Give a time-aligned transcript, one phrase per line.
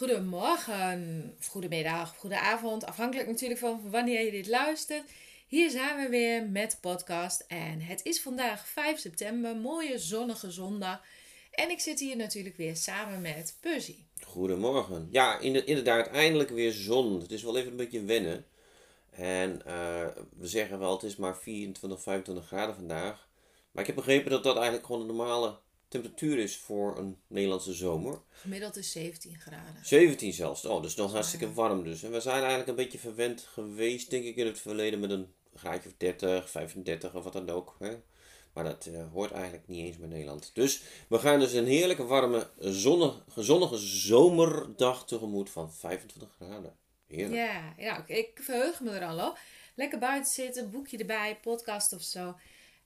[0.00, 5.04] Goedemorgen, of goedemiddag, goedenavond, afhankelijk natuurlijk van wanneer je dit luistert.
[5.46, 10.50] Hier zijn we weer met de podcast en het is vandaag 5 september, mooie zonnige
[10.50, 11.02] zondag.
[11.50, 13.96] En ik zit hier natuurlijk weer samen met Percy.
[14.22, 15.08] Goedemorgen.
[15.10, 17.20] Ja, in- inderdaad, eindelijk weer zon.
[17.20, 18.46] Het is wel even een beetje wennen.
[19.10, 20.06] En eh,
[20.36, 23.28] we zeggen wel, het is maar 24, 25 graden vandaag.
[23.70, 25.58] Maar ik heb begrepen dat dat eigenlijk gewoon de normale
[25.90, 28.20] temperatuur is voor een Nederlandse zomer.
[28.30, 29.80] Gemiddeld is 17 graden.
[29.82, 30.64] 17 zelfs.
[30.64, 32.02] Oh, dus nog hartstikke warm dus.
[32.02, 35.32] En we zijn eigenlijk een beetje verwend geweest, denk ik, in het verleden met een
[35.54, 37.76] graadje of 30, 35 of wat dan ook.
[37.78, 37.96] Hè?
[38.52, 40.50] Maar dat eh, hoort eigenlijk niet eens bij Nederland.
[40.54, 46.76] Dus we gaan dus een heerlijke, warme, zonnige, zonnige zomerdag tegemoet van 25 graden.
[47.06, 47.34] Heerlijk.
[47.34, 49.38] Ja, ja ik, ik verheug me er al op.
[49.74, 52.34] Lekker buiten zitten, boekje erbij, podcast of zo.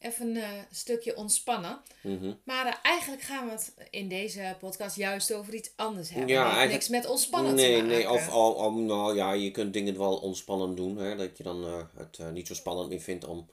[0.05, 1.81] Even een eh, stukje ontspannen.
[2.03, 2.33] Mhm.
[2.45, 6.29] Maar eh, eigenlijk gaan we het in deze podcast juist over iets anders hebben.
[6.29, 7.97] Ja, eigenlijk- niks met ontspannen Nee, te maken.
[7.97, 10.97] nee, of, al, al- nou ja, je kunt dingen wel ontspannend doen.
[10.97, 13.49] Hè, dat je dan eh, het niet zo spannend meer vindt om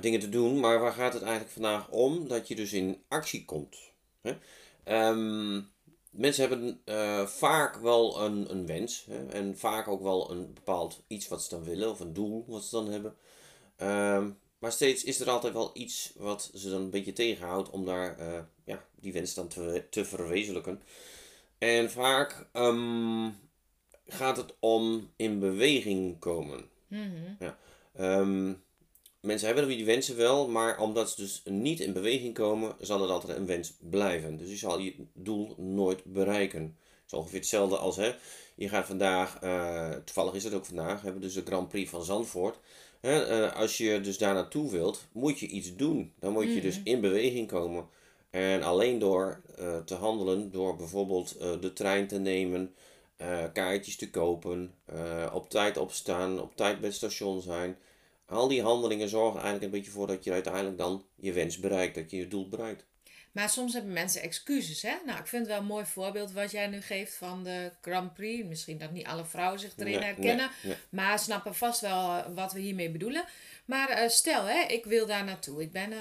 [0.00, 0.60] dingen te doen.
[0.60, 2.28] Maar waar gaat het eigenlijk vandaag om?
[2.28, 3.76] Dat je dus in actie komt.
[4.20, 4.36] Hè?
[4.84, 5.60] Ehm,
[6.10, 6.80] mensen hebben
[7.28, 9.04] vaak wel een, een wens.
[9.10, 11.90] Hè, en vaak ook wel een bepaald iets wat ze dan willen.
[11.90, 13.16] Of een doel wat ze dan hebben.
[13.76, 17.84] Ehm, maar steeds is er altijd wel iets wat ze dan een beetje tegenhoudt om
[17.84, 20.82] daar eh, ja, die wens dan te, te verwezenlijken.
[21.58, 23.30] En vaak ehm,
[24.06, 26.68] gaat het om in beweging komen.
[26.86, 27.34] Mhm.
[27.38, 27.58] Ja.
[27.94, 28.52] Ehm,
[29.20, 33.10] mensen hebben die wensen wel, maar omdat ze dus niet in beweging komen, zal het
[33.10, 34.36] altijd een wens blijven.
[34.36, 36.62] Dus je zal je doel nooit bereiken.
[36.62, 38.14] Het is ongeveer hetzelfde als, hè,
[38.54, 41.90] je gaat vandaag, eh, toevallig is het ook vandaag, hebben we dus de Grand Prix
[41.90, 42.58] van Zandvoort.
[43.00, 46.12] Eh, als je dus daar naartoe wilt, moet je iets doen.
[46.18, 47.88] Dan moet je dus in beweging komen.
[48.30, 52.74] En alleen door eh, te handelen, door bijvoorbeeld eh, de trein te nemen,
[53.52, 54.74] kaartjes te kopen,
[55.32, 57.78] op tijd opstaan, op tijd bij het station zijn.
[58.26, 61.94] Al die handelingen zorgen eigenlijk een beetje voor dat je uiteindelijk dan je wens bereikt,
[61.94, 62.84] dat je je doel bereikt.
[63.38, 64.94] Maar soms hebben mensen excuses, hè?
[65.06, 68.14] Nou, ik vind het wel een mooi voorbeeld wat jij nu geeft van de Grand
[68.14, 68.46] Prix.
[68.48, 70.76] Misschien dat niet alle vrouwen zich erin Nee, herkennen, nee, nee.
[70.90, 73.24] maar snappen vast wel eh, wat we hiermee bedoelen.
[73.64, 75.62] Maar eh, stel, hè, ik wil daar naartoe.
[75.62, 75.98] Ik ben eh,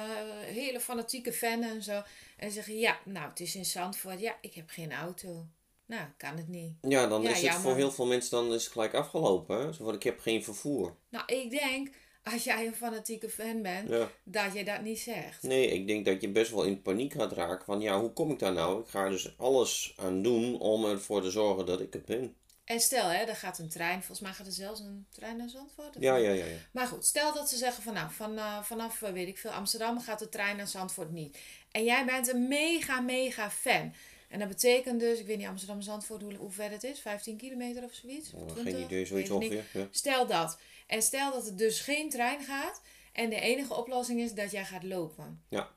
[0.48, 2.02] een hele fanatieke fan en zo.
[2.38, 4.20] En zeggen, ja, nou, het is in Zandvoort.
[4.20, 5.46] Ja, ik heb geen auto.
[5.86, 6.74] Nou, kan het niet.
[6.82, 7.62] Ja, dan Ja, is het jammer.
[7.62, 9.60] voor heel veel mensen dan is het gelijk afgelopen.
[9.60, 9.74] Hè?
[9.74, 10.96] Zo van, ik heb geen vervoer.
[11.10, 11.90] Nou, ik denk,
[12.34, 14.12] als jij een fanatieke fan bent, Ja.
[14.24, 15.44] dat je dat niet zegt.
[15.44, 18.32] Nee, ik denk dat je best wel in paniek gaat raken van, ja, hoe kom
[18.32, 18.82] ik daar nou?
[18.82, 22.36] Ik ga er dus alles aan doen om ervoor te zorgen dat ik het ben.
[22.64, 23.98] En stel, hè, er gaat een trein.
[23.98, 25.96] Volgens mij gaat er zelfs een trein naar Zandvoort.
[26.00, 26.46] Ja, ja, ja.
[26.46, 26.58] ja.
[26.72, 29.52] Maar goed, stel dat ze zeggen van nou, van, eh, vanaf eh, weet ik veel
[29.52, 31.38] Amsterdam gaat de trein naar Zandvoort niet.
[31.72, 33.94] En jij bent een mega, mega fan.
[34.30, 37.38] En dat betekent dus, ik weet niet Amsterdam Zandvoort hoe, hoe ver het is, 15
[37.38, 38.34] kilometer of zoiets?
[38.34, 38.74] Oh, 20?
[38.74, 39.64] geen idee, zoiets ongeveer.
[39.74, 39.88] Ja.
[39.92, 40.60] Stel dat.
[40.88, 42.82] En stel dat er dus geen trein gaat
[43.14, 45.44] en de enige oplossing is dat jij gaat lopen.
[45.50, 45.70] Ja.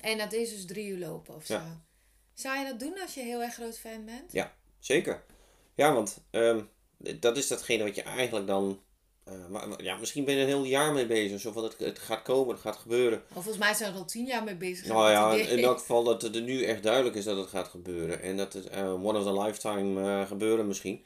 [0.00, 1.54] En dat is dus drie uur lopen of zo.
[1.54, 1.84] Ja.
[2.34, 4.32] Zou je dat doen als je heel erg groot fan bent?
[4.32, 5.24] Ja, zeker.
[5.74, 6.60] Ja, want ehm,
[7.20, 8.80] dat is datgene wat je eigenlijk dan.
[9.24, 11.40] eh, maar, ja, misschien ben je er een heel jaar mee bezig.
[11.40, 13.22] Zo van het, het gaat komen, het gaat gebeuren.
[13.28, 14.86] Of volgens mij zijn we er al tien jaar mee bezig.
[14.86, 17.48] Nou ja, het in, elk geval dat het er nu echt duidelijk is dat het
[17.48, 18.22] gaat gebeuren.
[18.22, 21.04] En dat het eh, one of a lifetime eh, gebeuren misschien.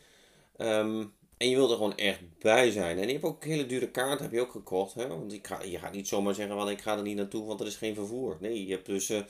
[0.57, 1.05] Ehm,
[1.39, 2.99] en je wilt er gewoon echt bij zijn.
[2.99, 4.95] En je hebt ook hele dure kaarten heb je ook gekocht.
[4.95, 5.07] Hè?
[5.09, 7.61] Want ik ga, je gaat niet zomaar zeggen, van ik ga er niet naartoe, want
[7.61, 8.37] er is geen vervoer.
[8.41, 9.23] Nee, je hebt dus eh,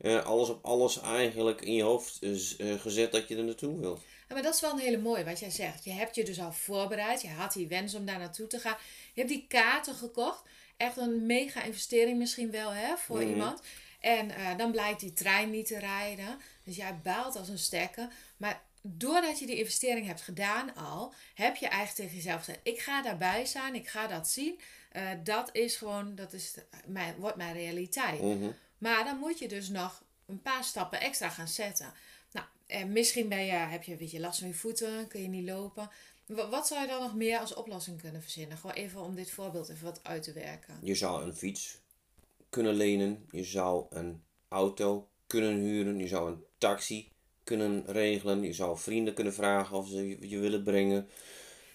[0.00, 4.00] eh, alles op alles eigenlijk in je hoofd eh, gezet dat je er naartoe wilt.
[4.28, 5.84] Ja, maar dat is wel een hele mooie wat jij zegt.
[5.84, 7.22] Je hebt je dus al voorbereid.
[7.22, 8.76] Je had die wens om daar naartoe te gaan.
[9.14, 10.42] Je hebt die kaarten gekocht.
[10.76, 13.28] Echt een mega investering misschien wel hè, voor Mhm.
[13.28, 13.60] iemand.
[14.00, 16.38] En dan blijkt die trein niet te rijden.
[16.64, 18.08] Dus jij baalt als een stekker.
[18.36, 22.78] Maar doordat je die investering hebt gedaan al, heb je eigenlijk tegen jezelf gezegd: ik
[22.80, 24.60] ga daarbij zijn, ik ga dat zien.
[24.90, 26.54] Eh, dat is gewoon, dat is
[26.86, 28.20] mijn, wordt mijn realiteit.
[28.22, 28.50] Mhm.
[28.78, 31.92] Maar dan moet je dus nog een paar stappen extra gaan zetten.
[32.32, 35.28] Nou, en misschien ben je, heb je een beetje last van je voeten, kun je
[35.28, 35.90] niet lopen.
[36.26, 38.58] Wa- Wat zou je dan nog meer als oplossing kunnen verzinnen?
[38.58, 40.78] Gewoon even om dit voorbeeld even wat uit te werken.
[40.82, 41.78] Je zou een fiets
[42.48, 43.26] kunnen lenen.
[43.30, 45.98] Je zou een auto kunnen huren.
[45.98, 47.08] Je zou een taxi
[47.44, 48.42] kunnen regelen.
[48.42, 51.08] Je zou vrienden kunnen vragen of ze je- willen brengen.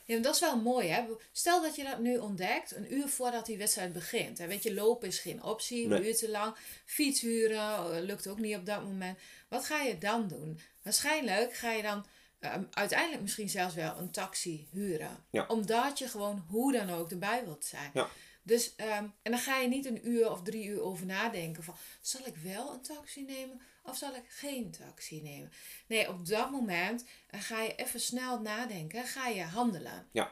[0.06, 1.04] Ja, maar dat is wel mooi, hè?
[1.32, 4.38] Stel dat je dat nu ontdekt, een uur voordat die wedstrijd begint.
[4.38, 4.48] Hè?
[4.48, 6.56] Weet je, lopen is geen optie, een uur te lang.
[6.86, 9.18] Fiets huren eh, lukt ook niet op dat moment.
[9.50, 10.60] Wat ga je dan doen?
[10.82, 12.06] Waarschijnlijk ga je dan
[12.40, 15.26] eh, uiteindelijk misschien zelfs wel een taxi huren.
[15.30, 15.46] Ja.
[15.48, 17.92] Omdat je gewoon hoe dan ook erbij wilt zijn.
[17.94, 18.08] Ja.
[18.44, 21.76] Dus, ehm, en dan ga je niet een uur of drie uur over nadenken van...
[22.02, 25.52] zal ik wel een taxi nemen of zal ik geen taxi nemen?
[25.88, 30.08] Nee, op dat moment eh, ga je even snel nadenken, ga je handelen.
[30.12, 30.32] Ja.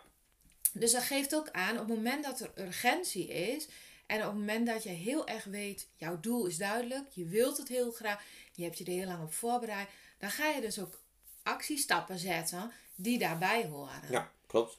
[0.73, 3.67] Dus dat geeft ook aan, op het moment dat er urgentie is...
[4.05, 7.11] en op het moment dat je heel erg weet, jouw doel is duidelijk...
[7.11, 8.23] je wilt het heel graag,
[8.53, 9.89] je hebt je er heel lang op voorbereid...
[10.17, 10.99] dan ga je dus ook
[11.43, 14.01] actiestappen zetten die daarbij horen.
[14.09, 14.77] Ja, klopt.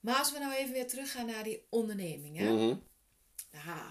[0.00, 2.36] Maar als we nou even weer teruggaan naar die onderneming...
[2.36, 2.52] Hè?
[2.52, 2.76] Mhm.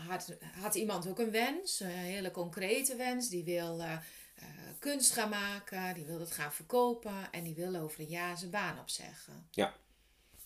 [0.07, 3.29] Had, had iemand ook een wens, een hele concrete wens.
[3.29, 3.91] Die wil eh,
[4.35, 4.47] eh,
[4.79, 8.51] kunst gaan maken, die wil het gaan verkopen en die wil over een jaar zijn
[8.51, 9.47] baan opzeggen.
[9.51, 9.73] Ja.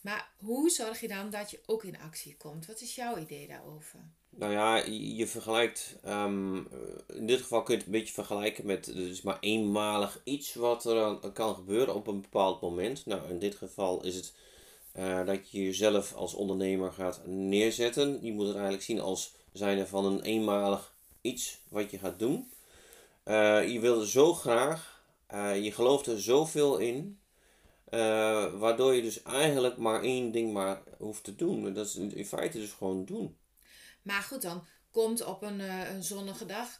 [0.01, 2.65] Maar hoe zorg je dan dat je ook in actie komt?
[2.65, 3.99] Wat is jouw idee daarover?
[4.29, 8.65] Nou ja, je, vergelijkt, ehm, eh, in dit geval kun je het een beetje vergelijken
[8.65, 13.05] met, is maar eenmalig iets wat er kan gebeuren op een bepaald moment.
[13.05, 14.33] Nou, in dit geval is het
[14.95, 18.25] eh, dat je jezelf als ondernemer gaat neerzetten.
[18.25, 22.51] Je moet het eigenlijk zien als zijnde van een eenmalig iets wat je gaat doen.
[23.23, 27.19] Eh, je wil er zo graag, eh, je gelooft er zoveel in,
[28.59, 31.65] waardoor je dus eigenlijk maar één ding maar hoeft te doen.
[31.65, 33.37] En Dat is in feite dus gewoon doen.
[34.01, 36.79] Maar goed, dan komt op een, een zonnige dag.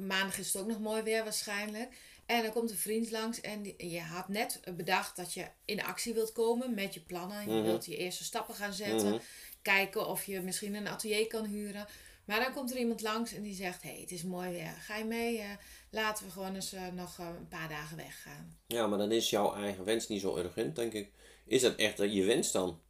[0.00, 1.96] maandag is het ook nog mooi weer waarschijnlijk.
[2.26, 6.14] En dan komt een vriend langs en je had net bedacht dat je in actie
[6.14, 7.40] wilt komen met je plannen.
[7.48, 7.62] Je Mhm.
[7.62, 9.08] wilt je eerste stappen gaan zetten.
[9.08, 9.18] Mhm.
[9.62, 11.86] Kijken of je misschien een atelier kan huren.
[12.24, 14.74] Maar dan komt er iemand langs en die zegt: Hé, hey, het is mooi weer.
[14.80, 15.38] Ga je mee?
[15.38, 15.50] Eh,
[15.90, 18.58] laten we gewoon eens eh, nog eh, een paar dagen weggaan.
[18.66, 21.10] Ja, maar dan is jouw eigen wens niet zo urgent, denk ik.
[21.46, 22.80] Is dat echt je wens dan?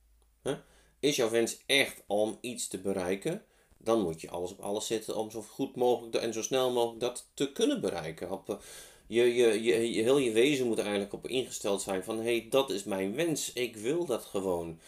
[0.43, 0.56] Huh?
[1.00, 3.44] Is jouw wens echt om iets te bereiken?
[3.79, 7.00] Dan moet je alles op alles zetten om zo goed mogelijk en zo snel mogelijk
[7.00, 8.31] dat te kunnen bereiken.
[8.31, 8.62] Op,
[9.12, 12.16] je, je, je, je, heel je wezen moet er eigenlijk op ingesteld zijn van...
[12.16, 13.52] hé, hey, dat is mijn wens.
[13.52, 14.80] Ik wil dat gewoon.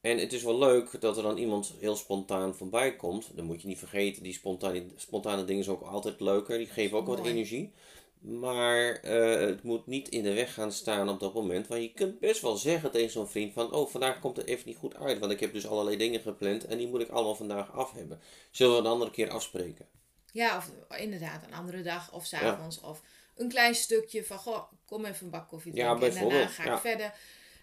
[0.00, 3.30] En het is wel leuk dat er dan iemand heel spontaan voorbij komt.
[3.34, 6.58] Dan moet je niet vergeten, die spontane, spontane dingen zijn ook altijd leuker.
[6.58, 7.72] Die geven ook wat energie.
[8.20, 11.66] Maar eh, het moet niet in de weg gaan staan op dat moment.
[11.66, 13.72] Want je kunt best wel zeggen tegen zo'n vriend van...
[13.72, 15.18] Oh, vandaag komt het even niet goed uit.
[15.18, 16.64] Want ik heb dus allerlei dingen gepland.
[16.64, 18.20] En die moet ik allemaal vandaag af hebben.
[18.50, 19.86] Zullen we een andere keer afspreken?
[20.32, 22.80] Ja, of inderdaad, een andere dag of s'avonds.
[22.80, 23.02] Of
[23.38, 26.18] een klein stukje van: Goh, kom even een bak koffie Ja, drinken.
[26.18, 26.80] en daarna ga ik ja.
[26.80, 27.14] verder.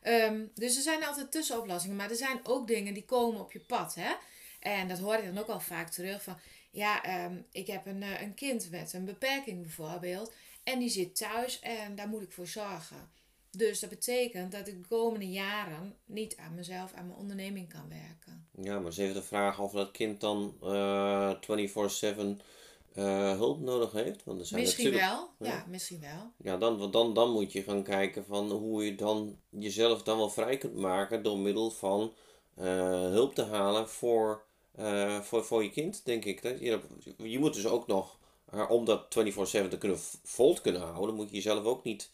[0.01, 1.95] Ehm, dus er zijn altijd tussenoplossingen.
[1.95, 3.95] Maar er zijn ook dingen die komen op je pad.
[3.95, 4.13] Hè?
[4.60, 6.38] En dat hoor ik dan ook al vaak terug van...
[6.72, 10.33] Ja, ehm, ik heb een, eh, een kind met een beperking bijvoorbeeld.
[10.63, 13.10] En die zit thuis en daar moet ik voor zorgen.
[13.51, 17.89] Dus dat betekent dat ik de komende jaren niet aan mezelf, aan mijn onderneming kan
[17.89, 18.48] werken.
[18.62, 22.41] Ja, maar ze even de vraag of dat kind dan eh 24-7
[22.96, 24.24] eh, hulp nodig heeft.
[24.24, 25.48] Want er zijn Misschien wel, ja.
[25.48, 25.66] ja.
[25.68, 26.32] misschien wel.
[26.38, 30.30] Ja, dan, dan, dan moet je gaan kijken van hoe je dan jezelf dan wel
[30.30, 32.14] vrij kunt maken door middel van
[32.56, 32.66] eh,
[33.00, 34.44] hulp te halen voor,
[34.75, 36.42] eh, voor, voor je kind, denk ik.
[36.42, 36.80] Dat je,
[37.18, 38.18] je moet dus ook nog,
[38.70, 42.10] om dat 24-7 te kunnen vol te kunnen houden, moet je jezelf ook niet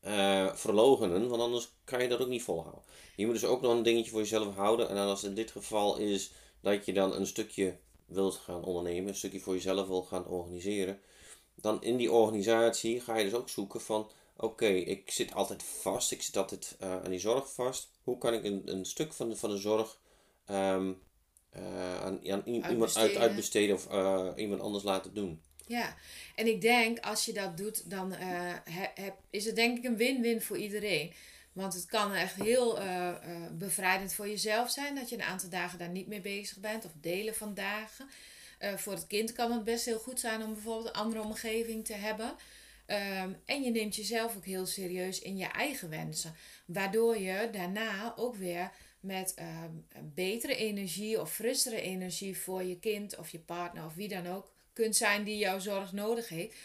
[0.00, 2.84] eh verlogenen, want anders kan je dat ook niet volhouden.
[3.16, 4.88] Je moet dus ook nog een dingetje voor jezelf houden.
[4.88, 7.78] En als in dit geval is dat je dan een stukje
[8.10, 11.00] wilt gaan ondernemen, een stukje voor jezelf wil gaan organiseren
[11.60, 16.10] dan in die organisatie ga je dus ook zoeken van, oké, ik zit altijd vast,
[16.10, 17.90] ik zit altijd eh, aan die zorg vast.
[18.02, 20.00] Hoe kan ik een, een stuk van de, van de zorg
[20.46, 20.92] ehm,
[21.50, 23.74] eh, aan, aan iemand uit, Uitbesteden.
[23.74, 25.42] of eh, iemand anders laten doen?
[25.66, 25.96] Ja,
[26.34, 29.96] en ik denk als je dat doet, dan he- heb, is het denk ik een
[29.96, 31.12] win-win voor iedereen.
[31.52, 33.16] Want het kan echt heel eh, eh,
[33.52, 36.90] bevrijdend voor jezelf zijn dat je een aantal dagen daar niet mee bezig bent of
[37.00, 38.08] delen van dagen.
[38.58, 41.84] Eh, voor het kind kan het best heel goed zijn om bijvoorbeeld een andere omgeving
[41.84, 42.34] te hebben.
[42.86, 46.34] Ehm, en je neemt jezelf ook heel serieus in je eigen wensen.
[46.64, 49.70] Waardoor je daarna ook weer met ehm,
[50.14, 54.50] betere energie of frissere energie voor je kind of je partner of wie dan ook
[54.72, 56.56] kunt zijn die jouw zorg nodig heeft.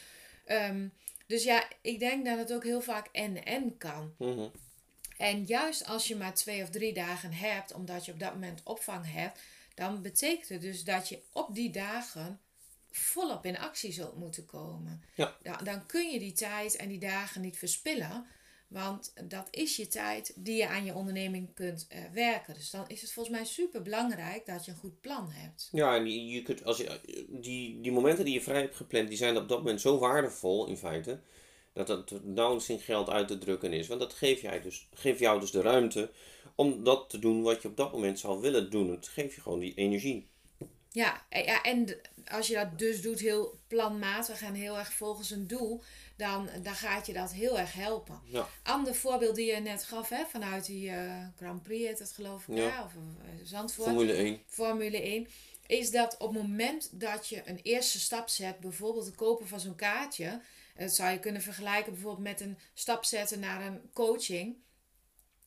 [0.46, 0.88] Ehm,
[1.28, 4.14] dus ja, ik denk dat het ook heel vaak en-en kan.
[4.18, 4.48] Mhm.
[5.18, 8.62] En juist als je maar twee of drie dagen hebt, omdat je op dat moment
[8.64, 9.40] opvang hebt,
[9.76, 12.40] dan betekent het dus dat je op die dagen
[12.92, 15.04] volop in actie zult moeten komen.
[15.16, 15.38] Ja.
[15.42, 18.26] Dan, dan kun je die tijd en die dagen niet verspillen.
[18.68, 22.54] Want dat is je tijd die je aan je onderneming kunt eh, werken.
[22.54, 25.70] Dus dan is het volgens mij super belangrijk dat je een goed plan hebt.
[25.72, 29.08] Ja, en die, je kunt, als je, die, die momenten die je vrij hebt gepland,
[29.08, 31.20] die zijn op dat moment zo waardevol in feite.
[31.84, 33.88] Dat nauwelijks in geld uit te drukken is.
[33.88, 36.12] Want dat geeft, jij dus, geeft jou dus de ruimte
[36.56, 38.92] om dat te doen wat je op dat moment zou willen doen.
[38.92, 40.28] Het geeft je gewoon die energie.
[40.92, 41.98] Ja, en- ja, en
[42.32, 45.82] als je dat dus doet heel planmatig en heel erg volgens een doel,
[46.18, 48.20] dan, dan gaat je dat heel erg helpen.
[48.26, 48.48] Ja.
[48.64, 52.48] Ander voorbeeld die je net gaf, hè, vanuit die eh, Grand Prix, heet het geloof
[52.48, 52.64] ik, Ja.
[52.68, 52.84] ja.
[52.84, 53.88] of eh, Zandvoort.
[53.88, 54.40] Formule 1.
[54.48, 55.28] Formule 1,
[55.68, 59.60] is dat op het moment dat je een eerste stap zet, bijvoorbeeld het kopen van
[59.60, 60.42] zo'n kaartje,
[60.78, 64.56] dat zou je kunnen vergelijken bijvoorbeeld met een stap zetten naar een coaching,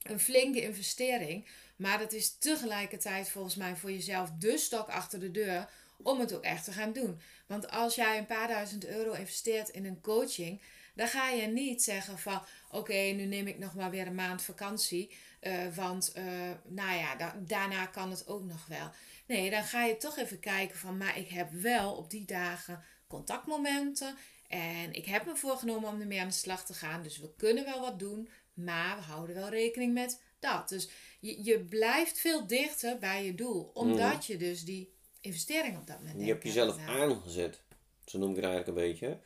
[0.02, 5.30] een flinke investering, maar dat is tegelijkertijd volgens mij voor jezelf de stok achter de
[5.30, 5.68] deur
[6.02, 7.20] om het ook echt te gaan doen.
[7.46, 10.62] Want als jij een paar duizend euro investeert in een coaching,
[10.94, 14.42] dan ga je niet zeggen van oké, nu neem ik nog maar weer een maand
[14.42, 16.24] vakantie, eh, want eh,
[16.64, 18.90] nou ja, da- daarna kan het ook nog wel.
[19.26, 22.84] Nee, dan ga je toch even kijken van, maar ik heb wel op die dagen
[23.08, 24.16] contactmomenten
[24.48, 27.64] en ik heb me voorgenomen om ermee aan de slag te gaan, dus we kunnen
[27.64, 30.68] wel wat doen, maar we houden wel rekening met dat.
[30.68, 30.88] Dus
[31.20, 35.98] je, je blijft veel dichter bij je doel, omdat je dus die investering op dat
[35.98, 37.60] moment Je hebt jezelf aangezet.
[38.04, 39.20] Zo noem ik het eigenlijk een beetje.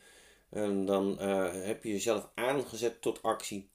[0.49, 3.69] En dan eh, heb je jezelf aangezet tot actie.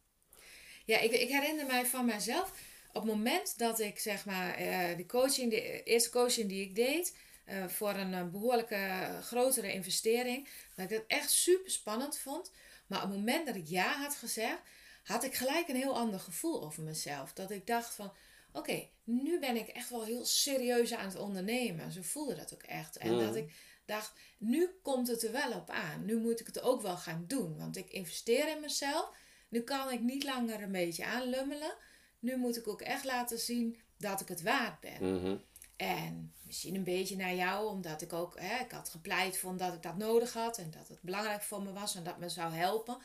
[0.84, 2.52] Ja, ik, ik herinner mij van mezelf.
[2.92, 6.74] Op het moment dat ik zeg maar eh, de coaching, de eerste coaching die ik
[6.74, 7.16] deed,
[7.48, 12.50] eh, voor een eh, behoorlijke eh, grotere investering, dat ik dat echt super spannend vond.
[12.86, 14.60] Maar op het moment dat ik ja had gezegd,
[15.04, 17.32] had ik gelijk een heel ander gevoel over mezelf.
[17.32, 18.12] Dat ik dacht van,
[18.52, 21.92] oké, nu ben ik echt wel heel serieus aan het ondernemen.
[21.92, 22.96] Zo voelde dat ook echt.
[22.96, 23.52] En dat ik
[23.84, 26.04] dacht, nu komt het er wel op aan.
[26.04, 27.58] Nu moet ik het ook wel gaan doen.
[27.58, 29.10] Want ik investeer in mezelf.
[29.48, 31.74] Nu kan ik niet langer een beetje aanlummelen.
[32.18, 35.14] Nu moet ik ook echt laten zien dat ik het waard ben.
[35.14, 35.36] Mhm.
[35.78, 39.74] En misschien een beetje naar jou, omdat ik ook, hè, ik had gepleit van dat
[39.74, 42.52] ik dat nodig had en dat het belangrijk voor me was en dat me zou
[42.52, 42.98] helpen.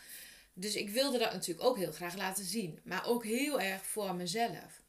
[0.53, 4.15] Dus ik wilde dat natuurlijk ook heel graag laten zien, maar ook heel erg voor
[4.15, 4.81] mezelf.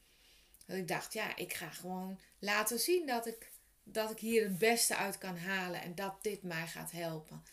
[0.65, 3.51] Dat ik dacht, ja, ik ga gewoon laten zien dat ik,
[3.83, 7.43] dat ik hier het beste uit kan halen en dat dit mij gaat helpen.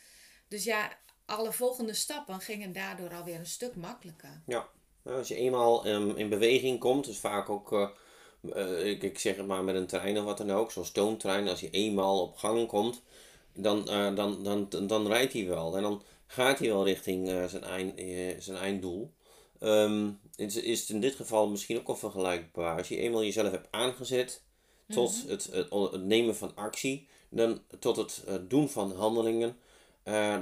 [0.49, 4.43] Dus ja, alle volgende stappen gingen daardoor alweer een stuk makkelijker.
[4.47, 4.69] Ja,
[5.03, 7.89] Nou, als je eenmaal ehm, in beweging komt, dus vaak ook, eh,
[8.51, 11.49] eh, ik, ik zeg het maar met een trein of wat dan ook, zo'n stoomtrein,
[11.49, 13.03] als je eenmaal op gang komt,
[13.55, 15.77] dan, eh, dan, dan, dan, dan rijdt hij wel.
[15.77, 18.01] En dan gaat hij wel richting eh, zijn, eind,
[18.43, 19.13] zijn einddoel.
[19.59, 22.79] Ehm, is, is het in dit geval misschien ook wel vergelijkbaar.
[22.79, 24.43] Als je eenmaal jezelf hebt aangezet
[24.89, 29.57] tot het, het, het nemen van actie, dan tot het doen van handelingen,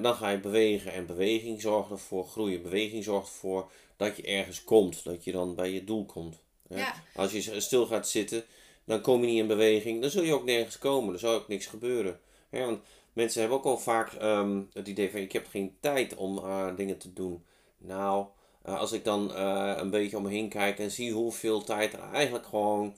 [0.03, 0.93] dan ga je bewegen.
[0.93, 2.63] En beweging zorgt ervoor, groeien.
[2.63, 5.05] Beweging zorgt ervoor dat je ergens komt.
[5.05, 6.37] Dat je dan bij je doel komt.
[6.79, 6.95] Ja.
[7.15, 8.45] Als je stil gaat zitten,
[8.85, 10.01] dan kom je niet in beweging.
[10.01, 11.13] Dan zul je ook nergens komen.
[11.13, 12.21] Er zal ook niks gebeuren.
[12.51, 12.65] hè.
[12.65, 12.81] want
[13.13, 16.77] mensen hebben ook al vaak ehm, het idee van ik heb geen tijd om eh,
[16.77, 17.45] dingen te doen.
[17.79, 18.27] Nou,
[18.63, 21.93] eh, als ik dan eh, een beetje om me heen kijk en zie hoeveel tijd
[21.93, 22.95] er eigenlijk gewoon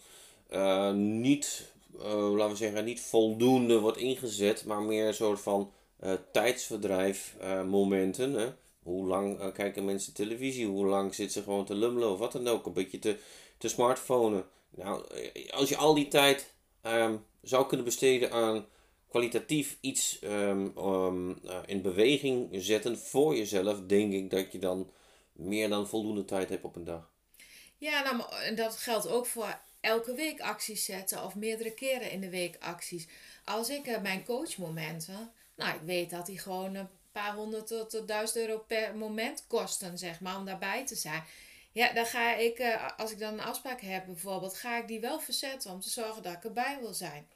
[0.95, 5.73] niet, laten we zeggen, niet voldoende wordt ingezet, maar meer een soort van
[6.33, 8.33] tijdsverdrijf eh, momenten.
[8.33, 8.53] Hè?
[8.83, 10.67] Hoe lang eh, kijken mensen televisie?
[10.67, 12.67] Hoe lang zitten ze gewoon te lummelen of wat dan ook?
[12.67, 13.19] Een beetje te,
[13.59, 14.45] te smartphonen.
[14.71, 18.67] Nou, eh, als je al die tijd ehm, zou kunnen besteden aan
[19.13, 24.91] kwalitatief iets ehm, eh, in beweging zetten voor jezelf, denk ik dat je dan
[25.33, 27.11] meer dan voldoende tijd hebt op een dag.
[27.79, 32.21] Ja, nou, en dat geldt ook voor elke week acties zetten of meerdere keren in
[32.21, 33.09] de week acties.
[33.45, 38.09] Als ik eh, mijn coachmomenten, nou, ik weet dat die gewoon paar honderd tot, tot
[38.09, 41.25] duizend euro per moment kosten, zeg maar, om daarbij te zijn.
[41.73, 45.01] Ja, dan ga ik, eh, als ik dan een afspraak heb bijvoorbeeld, ga ik die
[45.01, 47.27] wel verzetten om te zorgen dat ik erbij wil zijn.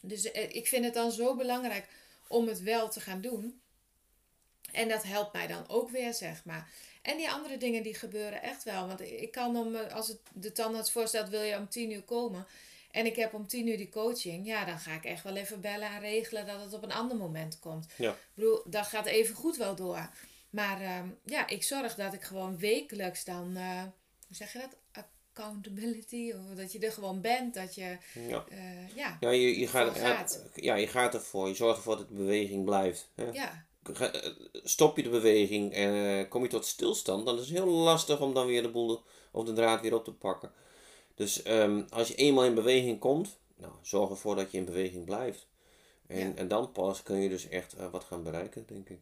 [0.00, 1.88] Dus eh, ik vind het dan zo belangrijk
[2.28, 3.60] om het wel te gaan doen.
[4.72, 6.70] En dat helpt mij dan ook weer, zeg maar.
[7.02, 8.86] En die andere dingen die gebeuren echt wel.
[8.86, 12.02] Want ik kan om, eh, als het de tandarts voorstelt, wil je om tien uur
[12.02, 12.46] komen.
[12.94, 14.46] En ik heb om tien uur die coaching.
[14.46, 17.16] Ja, dan ga ik echt wel even bellen en regelen dat het op een ander
[17.16, 17.86] moment komt.
[17.96, 18.10] Ja.
[18.10, 20.08] Ik bedoel, dat gaat even goed wel door.
[20.50, 23.82] Maar ehm, ja, ik zorg dat ik gewoon wekelijks dan, eh,
[24.26, 25.04] hoe zeg je dat?
[25.32, 26.32] Accountability.
[26.32, 27.54] Of dat je er gewoon bent.
[27.54, 27.96] Dat je,
[28.28, 28.44] Ja.
[28.48, 31.48] eh, ja, Ja, je, je, gaat, ja, je gaat ervoor.
[31.48, 33.10] Je zorgt ervoor dat de beweging blijft.
[33.14, 33.24] Hè?
[33.30, 33.66] ja,
[34.00, 34.14] eh,
[34.52, 38.34] Stop je de beweging en kom je tot stilstand, dan is het heel lastig om
[38.34, 40.52] dan weer de boel of de draad weer op te pakken.
[41.14, 45.04] Dus ehm, als je eenmaal in beweging komt, nou, zorg ervoor dat je in beweging
[45.04, 45.46] blijft.
[46.06, 48.98] En, en dan pas kun je dus echt eh, wat gaan bereiken, denk ik.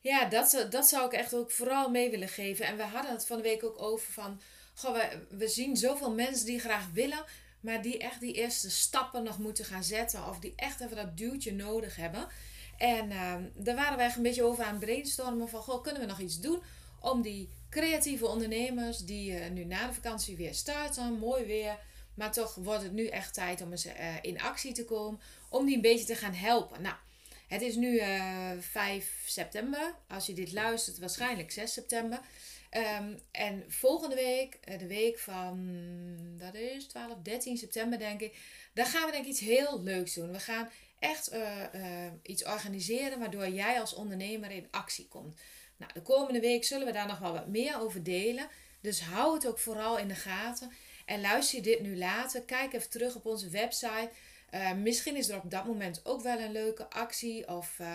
[0.00, 2.66] Ja, dat, zou- dat zou ik echt ook vooral mee willen geven.
[2.66, 4.40] En we hadden het van de week ook over van...
[4.74, 7.24] Goh, we, we zien zoveel mensen die graag willen...
[7.60, 10.28] maar die echt die eerste stappen nog moeten gaan zetten...
[10.28, 12.26] of die echt even dat duwtje nodig hebben.
[12.78, 15.62] En ehm, daar waren wij echt een beetje over aan het brainstormen van...
[15.62, 16.62] Goh, kunnen we nog iets doen
[17.00, 18.98] om die creatieve ondernemers...
[18.98, 21.78] die eh, nu na de vakantie weer starten, mooi weer...
[22.14, 25.20] maar toch wordt het nu echt tijd om eens eh, in actie te komen...
[25.48, 26.82] om die een beetje te gaan helpen.
[26.82, 26.94] Nou...
[27.46, 29.94] Het is nu eh 5 september.
[30.08, 32.20] Als je dit luistert, waarschijnlijk 6 september.
[32.72, 35.76] Ehm, en volgende week, eh, de week van,
[36.38, 38.36] dat is 12, 13 september denk ik.
[38.74, 40.32] Daar gaan we denk ik iets heel leuks doen.
[40.32, 45.40] We gaan echt eh, eh, iets organiseren waardoor jij als ondernemer in actie komt.
[45.82, 48.48] Nou, de komende week zullen we daar nog wel wat meer over delen.
[48.80, 50.72] Dus hou het ook vooral in de gaten.
[51.06, 54.10] En luister je dit nu later, kijk even terug op onze website.
[54.50, 57.48] Uh, misschien is er op dat moment ook wel een leuke actie.
[57.48, 57.92] Of uh,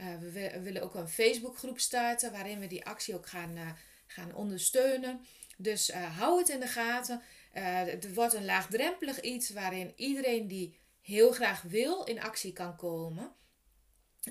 [0.00, 3.76] uh, we, we, willen ook een Facebookgroep starten waarin we die actie ook gaan,
[4.06, 5.20] gaan ondersteunen.
[5.56, 7.22] Dus hou het in de gaten.
[7.52, 13.32] het wordt een laagdrempelig iets waarin iedereen die heel graag wil in actie kan komen.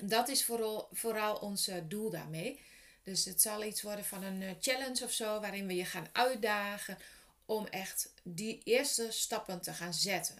[0.02, 2.60] Dat is vooral, vooral ons doel daarmee.
[3.08, 6.98] Dus het zal iets worden van een challenge of zo waarin we je gaan uitdagen
[7.46, 10.36] om echt die eerste stappen te gaan zetten.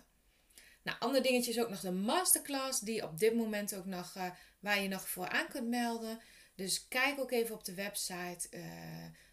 [0.82, 4.30] Nou, ander dingetje is ook nog de masterclass, die op dit moment ook nog, uh,
[4.60, 6.20] waar je nog voor aan kunt melden.
[6.54, 8.62] Dus kijk ook even op de website uh,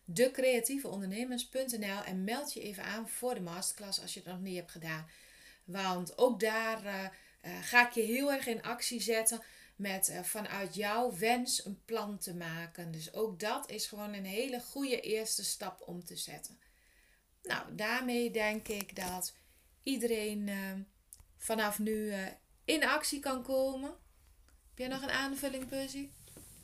[0.06, 4.72] decreatieveondernemers.nl en meld je even aan voor de masterclass als je het nog niet hebt
[4.72, 5.10] gedaan.
[5.64, 7.12] Want ook daar
[7.62, 9.42] ga ik je heel erg in actie zetten
[9.76, 12.92] met vanuit jouw wens een plan te maken.
[12.92, 16.60] Dus ook dat is gewoon een hele goede eerste stap om te zetten.
[17.44, 19.34] Nou, daarmee denk ik dat
[19.84, 20.50] iedereen
[21.38, 22.18] vanaf nu uh,
[22.66, 23.90] in actie kan komen.
[24.70, 26.10] Heb jij nog een aanvulling, Percy?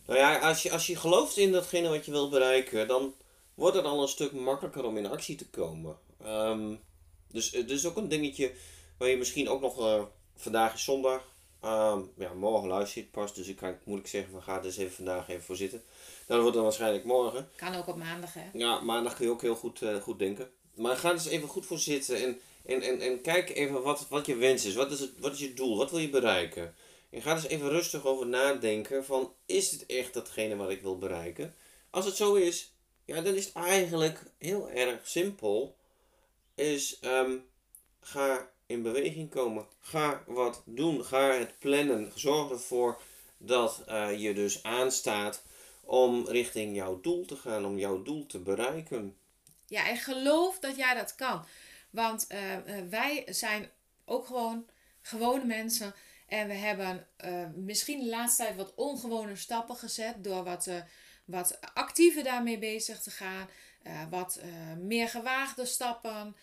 [0.06, 3.16] Nou ja, als je, als je gelooft in datgene wat je wilt bereiken, dan
[3.54, 5.98] wordt het al een stuk makkelijker om in actie te komen.
[6.26, 6.80] Um,
[7.28, 8.54] dus het is ook een dingetje
[8.98, 10.10] waar je misschien ook nog...
[10.36, 11.31] Vandaag is zondag.
[11.66, 14.66] Um, ja, morgen luister je het pas, dus ik kan moeilijk zeggen van ga er
[14.66, 15.82] eens even vandaag even voor zitten.
[15.88, 17.50] Nou, dat wordt dan waarschijnlijk morgen.
[17.56, 18.50] Kan ook op maandag, hè?
[18.54, 20.50] Ja, maandag kun je ook heel goed, uh, goed denken.
[20.76, 24.08] Maar ga er eens even goed voor zitten en en, en, en kijk even wat,
[24.10, 24.76] wat je wens is.
[24.76, 25.78] Wat is, het, wat is je doel?
[25.78, 26.76] Wat wil je bereiken?
[27.10, 30.98] En ga dus even rustig over nadenken van, is het echt datgene wat ik wil
[30.98, 31.56] bereiken?
[31.90, 32.74] Als het zo is,
[33.06, 35.76] ja, dan is het eigenlijk heel erg simpel.
[36.56, 37.46] Is, um,
[38.02, 39.66] ga in beweging komen.
[39.80, 41.06] Ga wat doen.
[41.06, 42.12] Ga het plannen.
[42.16, 43.02] Zorg ervoor
[43.38, 45.44] dat uh, je dus aanstaat
[45.82, 47.66] om richting jouw doel te gaan.
[47.66, 49.16] Om jouw doel te bereiken.
[49.68, 51.46] Ja, en geloof dat jij dat kan.
[51.90, 53.70] Want uh, uh, wij zijn
[54.06, 54.66] ook gewoon
[55.02, 55.94] gewone mensen.
[56.28, 57.08] En we hebben
[57.56, 60.24] misschien de laatste tijd wat ongewone stappen gezet.
[60.24, 60.70] Door wat,
[61.26, 63.50] wat actiever daarmee bezig te gaan.
[64.10, 64.42] wat
[64.80, 66.36] meer gewaagde stappen.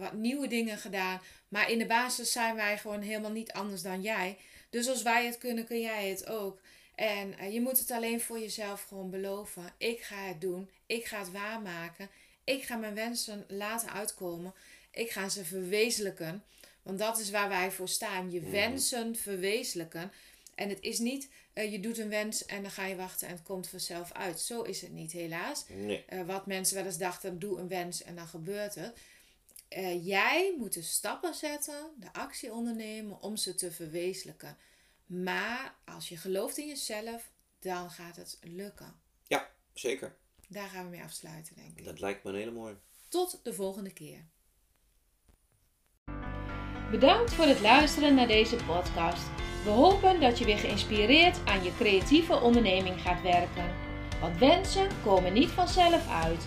[0.00, 1.20] Wat nieuwe dingen gedaan.
[1.48, 4.36] Maar in de basis zijn wij gewoon helemaal niet anders dan jij.
[4.70, 6.60] Dus als wij het kunnen, kun jij het ook.
[6.94, 9.62] En je moet het alleen voor jezelf gewoon beloven.
[9.78, 10.70] Ik ga het doen.
[10.86, 12.08] Ik ga het waarmaken.
[12.44, 14.54] Ik ga mijn wensen laten uitkomen.
[14.90, 16.44] Ik ga ze verwezenlijken.
[16.82, 18.30] Want dat is waar wij voor staan.
[18.30, 20.12] Je wensen verwezenlijken.
[20.54, 23.34] En het is niet, uh, je doet een wens en dan ga je wachten en
[23.34, 24.40] het komt vanzelf uit.
[24.40, 25.64] Zo is het niet, helaas.
[25.68, 26.04] Nee.
[26.12, 28.98] Uh, wat mensen wel eens dachten, doe een wens en dan gebeurt het.
[29.76, 34.56] Uh, jij moet de stappen zetten, de actie ondernemen om ze te verwezenlijken.
[35.06, 39.00] Maar als je gelooft in jezelf, dan gaat het lukken.
[39.26, 40.16] Ja, zeker.
[40.48, 41.84] Daar gaan we mee afsluiten, denk ik.
[41.84, 42.76] Dat lijkt me een hele mooie.
[43.08, 44.24] Tot de volgende keer.
[46.90, 49.26] Bedankt voor het luisteren naar deze podcast.
[49.64, 53.74] We hopen dat je weer geïnspireerd aan je creatieve onderneming gaat werken.
[54.20, 56.46] Want wensen komen niet vanzelf uit.